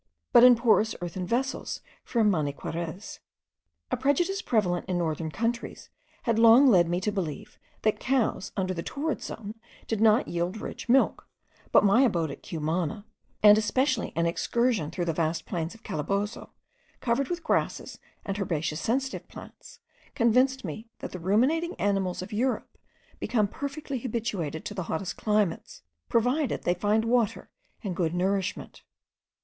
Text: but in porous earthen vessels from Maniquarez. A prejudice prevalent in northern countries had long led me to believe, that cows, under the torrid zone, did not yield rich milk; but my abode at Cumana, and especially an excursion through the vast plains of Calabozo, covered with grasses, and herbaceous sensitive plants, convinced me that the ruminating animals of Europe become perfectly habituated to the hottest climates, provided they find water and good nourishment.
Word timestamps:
but 0.33 0.43
in 0.43 0.55
porous 0.55 0.95
earthen 0.99 1.27
vessels 1.27 1.79
from 2.03 2.27
Maniquarez. 2.31 3.19
A 3.91 3.97
prejudice 3.97 4.41
prevalent 4.41 4.89
in 4.89 4.97
northern 4.97 5.29
countries 5.29 5.89
had 6.23 6.39
long 6.39 6.65
led 6.65 6.89
me 6.89 6.99
to 6.99 7.11
believe, 7.11 7.59
that 7.83 7.99
cows, 7.99 8.51
under 8.57 8.73
the 8.73 8.81
torrid 8.81 9.21
zone, 9.21 9.53
did 9.85 10.01
not 10.01 10.27
yield 10.27 10.57
rich 10.57 10.89
milk; 10.89 11.27
but 11.71 11.83
my 11.83 12.01
abode 12.01 12.31
at 12.31 12.41
Cumana, 12.41 13.05
and 13.43 13.59
especially 13.59 14.11
an 14.15 14.25
excursion 14.25 14.89
through 14.89 15.05
the 15.05 15.13
vast 15.13 15.45
plains 15.45 15.75
of 15.75 15.83
Calabozo, 15.83 16.49
covered 16.99 17.27
with 17.27 17.43
grasses, 17.43 17.99
and 18.25 18.39
herbaceous 18.39 18.81
sensitive 18.81 19.27
plants, 19.27 19.81
convinced 20.15 20.65
me 20.65 20.87
that 20.97 21.11
the 21.11 21.19
ruminating 21.19 21.75
animals 21.75 22.23
of 22.23 22.33
Europe 22.33 22.75
become 23.19 23.47
perfectly 23.47 23.99
habituated 23.99 24.65
to 24.65 24.73
the 24.73 24.81
hottest 24.89 25.15
climates, 25.15 25.83
provided 26.09 26.63
they 26.63 26.73
find 26.73 27.05
water 27.05 27.51
and 27.83 27.95
good 27.95 28.15
nourishment. 28.15 28.81